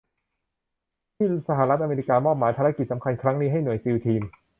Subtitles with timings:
[1.17, 4.21] ที่สหรัฐอเมริกามอบหมายภารกิจสำคัญครั้งนี้ให้หน่วยซีลทีม